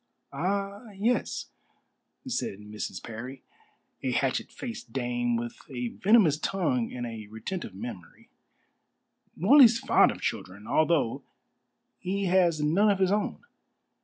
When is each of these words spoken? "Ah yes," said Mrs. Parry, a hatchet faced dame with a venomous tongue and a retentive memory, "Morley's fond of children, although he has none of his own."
"Ah 0.33 0.89
yes," 0.97 1.51
said 2.27 2.57
Mrs. 2.57 3.03
Parry, 3.03 3.43
a 4.01 4.09
hatchet 4.09 4.51
faced 4.51 4.91
dame 4.91 5.35
with 5.35 5.55
a 5.69 5.89
venomous 5.89 6.39
tongue 6.39 6.91
and 6.91 7.05
a 7.05 7.27
retentive 7.27 7.75
memory, 7.75 8.31
"Morley's 9.35 9.77
fond 9.77 10.09
of 10.09 10.19
children, 10.19 10.65
although 10.65 11.21
he 11.99 12.25
has 12.25 12.61
none 12.63 12.89
of 12.89 12.97
his 12.97 13.11
own." 13.11 13.43